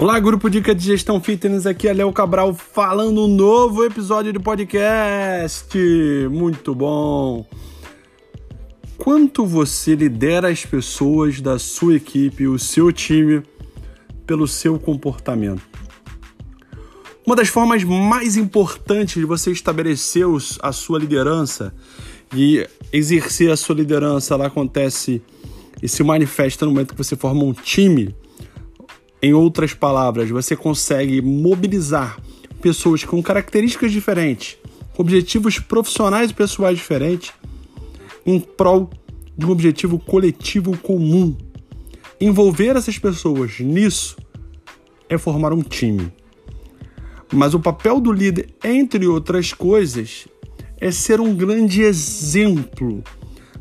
Olá, 0.00 0.18
grupo 0.18 0.48
Dica 0.48 0.74
de 0.74 0.82
Gestão 0.82 1.20
Fitness, 1.20 1.66
aqui 1.66 1.86
é 1.86 1.92
Léo 1.92 2.10
Cabral 2.10 2.54
falando 2.54 3.26
um 3.26 3.28
novo 3.28 3.84
episódio 3.84 4.32
de 4.32 4.38
podcast. 4.38 5.76
Muito 6.30 6.74
bom. 6.74 7.44
Quanto 8.96 9.44
você 9.44 9.94
lidera 9.94 10.48
as 10.48 10.64
pessoas 10.64 11.42
da 11.42 11.58
sua 11.58 11.96
equipe, 11.96 12.48
o 12.48 12.58
seu 12.58 12.90
time, 12.90 13.42
pelo 14.26 14.48
seu 14.48 14.78
comportamento? 14.78 15.60
Uma 17.26 17.36
das 17.36 17.48
formas 17.48 17.84
mais 17.84 18.38
importantes 18.38 19.16
de 19.16 19.26
você 19.26 19.52
estabelecer 19.52 20.24
a 20.62 20.72
sua 20.72 20.98
liderança 20.98 21.74
e 22.34 22.66
exercer 22.90 23.50
a 23.50 23.56
sua 23.56 23.74
liderança, 23.74 24.32
ela 24.32 24.46
acontece 24.46 25.22
e 25.82 25.86
se 25.86 26.02
manifesta 26.02 26.64
no 26.64 26.72
momento 26.72 26.94
que 26.94 27.04
você 27.04 27.14
forma 27.16 27.44
um 27.44 27.52
time 27.52 28.16
em 29.22 29.34
outras 29.34 29.74
palavras, 29.74 30.30
você 30.30 30.56
consegue 30.56 31.20
mobilizar 31.20 32.18
pessoas 32.62 33.04
com 33.04 33.22
características 33.22 33.92
diferentes, 33.92 34.56
com 34.94 35.02
objetivos 35.02 35.58
profissionais 35.58 36.30
e 36.30 36.34
pessoais 36.34 36.78
diferentes, 36.78 37.32
em 38.24 38.40
prol 38.40 38.90
de 39.36 39.46
um 39.46 39.50
objetivo 39.50 39.98
coletivo 39.98 40.76
comum. 40.78 41.36
Envolver 42.20 42.76
essas 42.76 42.98
pessoas 42.98 43.60
nisso 43.60 44.16
é 45.08 45.18
formar 45.18 45.52
um 45.52 45.62
time. 45.62 46.12
Mas 47.32 47.54
o 47.54 47.60
papel 47.60 48.00
do 48.00 48.12
líder, 48.12 48.50
entre 48.62 49.06
outras 49.06 49.52
coisas, 49.52 50.26
é 50.80 50.90
ser 50.90 51.20
um 51.20 51.34
grande 51.34 51.82
exemplo 51.82 53.02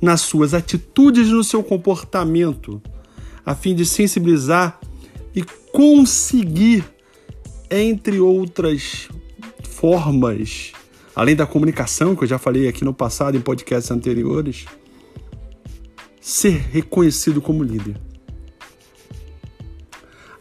nas 0.00 0.20
suas 0.20 0.52
atitudes 0.52 1.28
e 1.28 1.32
no 1.32 1.42
seu 1.42 1.62
comportamento, 1.62 2.82
a 3.44 3.54
fim 3.54 3.74
de 3.74 3.86
sensibilizar 3.86 4.78
e 5.34 5.42
conseguir, 5.72 6.84
entre 7.70 8.20
outras 8.20 9.08
formas, 9.62 10.72
além 11.14 11.34
da 11.34 11.46
comunicação, 11.46 12.14
que 12.14 12.24
eu 12.24 12.28
já 12.28 12.38
falei 12.38 12.68
aqui 12.68 12.84
no 12.84 12.94
passado 12.94 13.36
em 13.36 13.40
podcasts 13.40 13.90
anteriores, 13.90 14.66
ser 16.20 16.56
reconhecido 16.70 17.42
como 17.42 17.62
líder. 17.62 17.96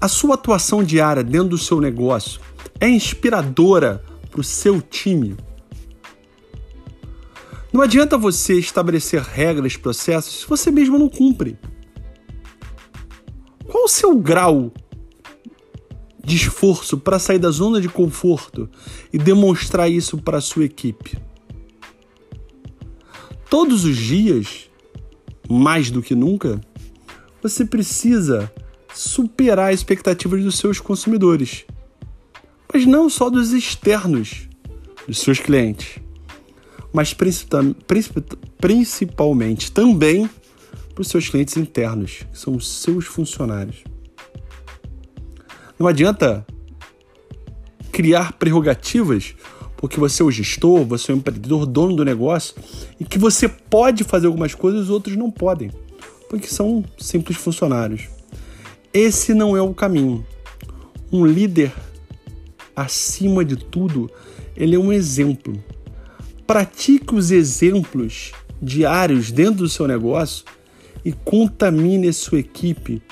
A 0.00 0.08
sua 0.08 0.34
atuação 0.34 0.82
diária 0.82 1.22
dentro 1.22 1.50
do 1.50 1.58
seu 1.58 1.80
negócio 1.80 2.40
é 2.80 2.88
inspiradora 2.88 4.04
para 4.30 4.40
o 4.40 4.44
seu 4.44 4.80
time. 4.80 5.36
Não 7.72 7.82
adianta 7.82 8.16
você 8.16 8.54
estabelecer 8.54 9.20
regras, 9.20 9.76
processos, 9.76 10.40
se 10.40 10.46
você 10.48 10.70
mesmo 10.70 10.98
não 10.98 11.08
cumpre. 11.08 11.58
O 13.88 13.90
seu 13.90 14.14
grau 14.18 14.70
de 16.22 16.36
esforço 16.36 16.98
para 16.98 17.18
sair 17.18 17.38
da 17.38 17.50
zona 17.50 17.80
de 17.80 17.88
conforto 17.88 18.68
e 19.10 19.16
demonstrar 19.16 19.90
isso 19.90 20.18
para 20.18 20.36
a 20.36 20.42
sua 20.42 20.66
equipe? 20.66 21.18
Todos 23.48 23.86
os 23.86 23.96
dias, 23.96 24.68
mais 25.48 25.90
do 25.90 26.02
que 26.02 26.14
nunca, 26.14 26.60
você 27.42 27.64
precisa 27.64 28.52
superar 28.92 29.72
as 29.72 29.80
expectativas 29.80 30.44
dos 30.44 30.58
seus 30.58 30.78
consumidores, 30.80 31.64
mas 32.70 32.84
não 32.84 33.08
só 33.08 33.30
dos 33.30 33.52
externos, 33.54 34.50
dos 35.06 35.18
seus 35.20 35.40
clientes, 35.40 35.98
mas 36.92 37.16
principalmente 38.58 39.72
também 39.72 40.28
para 40.98 41.02
os 41.02 41.08
seus 41.10 41.28
clientes 41.28 41.56
internos, 41.56 42.24
que 42.32 42.36
são 42.36 42.56
os 42.56 42.66
seus 42.66 43.06
funcionários. 43.06 43.84
Não 45.78 45.86
adianta 45.86 46.44
criar 47.92 48.32
prerrogativas 48.32 49.36
porque 49.76 50.00
você 50.00 50.22
é 50.22 50.24
o 50.24 50.30
gestor, 50.30 50.84
você 50.84 51.12
é 51.12 51.14
o 51.14 51.18
empreendedor, 51.18 51.66
dono 51.66 51.94
do 51.94 52.04
negócio, 52.04 52.56
e 52.98 53.04
que 53.04 53.16
você 53.16 53.48
pode 53.48 54.02
fazer 54.02 54.26
algumas 54.26 54.56
coisas 54.56 54.80
e 54.80 54.82
os 54.82 54.90
outros 54.90 55.14
não 55.14 55.30
podem, 55.30 55.70
porque 56.28 56.48
são 56.48 56.84
simples 56.98 57.38
funcionários. 57.38 58.08
Esse 58.92 59.32
não 59.34 59.56
é 59.56 59.62
o 59.62 59.72
caminho. 59.72 60.26
Um 61.12 61.24
líder, 61.24 61.72
acima 62.74 63.44
de 63.44 63.54
tudo, 63.54 64.10
ele 64.56 64.74
é 64.74 64.78
um 64.80 64.92
exemplo. 64.92 65.62
Pratique 66.44 67.14
os 67.14 67.30
exemplos 67.30 68.32
diários 68.60 69.30
dentro 69.30 69.58
do 69.58 69.68
seu 69.68 69.86
negócio 69.86 70.44
e 71.08 71.12
contamine 71.24 72.06
a 72.06 72.12
sua 72.12 72.40
equipe 72.40 73.02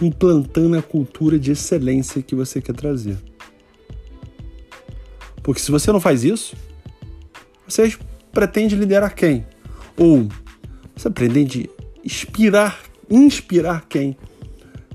implantando 0.00 0.78
a 0.78 0.82
cultura 0.82 1.38
de 1.38 1.52
excelência 1.52 2.22
que 2.22 2.34
você 2.34 2.58
quer 2.58 2.74
trazer. 2.74 3.18
Porque 5.42 5.60
se 5.60 5.70
você 5.70 5.92
não 5.92 6.00
faz 6.00 6.24
isso, 6.24 6.56
você 7.68 7.94
pretende 8.32 8.74
liderar 8.74 9.14
quem? 9.14 9.44
Ou 9.94 10.26
você 10.96 11.10
pretende 11.10 11.68
inspirar, 12.02 12.80
inspirar 13.10 13.84
quem 13.90 14.16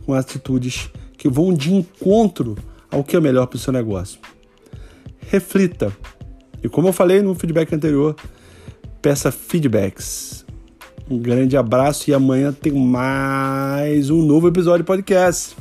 com 0.03 0.15
atitudes 0.15 0.89
que 1.19 1.29
vão 1.29 1.53
de 1.53 1.71
encontro 1.71 2.57
ao 2.89 3.03
que 3.03 3.15
é 3.15 3.19
melhor 3.19 3.45
para 3.45 3.57
o 3.57 3.59
seu 3.59 3.71
negócio. 3.71 4.19
Reflita. 5.19 5.95
E 6.63 6.67
como 6.67 6.87
eu 6.87 6.93
falei 6.93 7.21
no 7.21 7.35
feedback 7.35 7.75
anterior, 7.75 8.15
peça 9.03 9.31
feedbacks. 9.31 10.38
Um 11.09 11.17
grande 11.17 11.57
abraço 11.57 12.09
e 12.09 12.13
amanhã 12.13 12.53
tem 12.53 12.71
mais 12.71 14.11
um 14.11 14.21
novo 14.21 14.47
episódio 14.47 14.83
de 14.83 14.87
podcast. 14.87 15.55